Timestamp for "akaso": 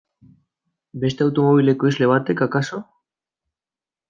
2.47-2.81